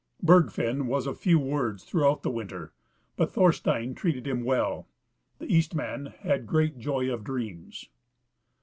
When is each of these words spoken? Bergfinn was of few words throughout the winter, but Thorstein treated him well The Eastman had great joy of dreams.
Bergfinn 0.23 0.87
was 0.87 1.05
of 1.05 1.19
few 1.19 1.37
words 1.37 1.83
throughout 1.83 2.23
the 2.23 2.31
winter, 2.31 2.73
but 3.17 3.31
Thorstein 3.31 3.93
treated 3.93 4.25
him 4.25 4.43
well 4.43 4.87
The 5.37 5.53
Eastman 5.55 6.07
had 6.21 6.47
great 6.47 6.79
joy 6.79 7.13
of 7.13 7.23
dreams. 7.23 7.87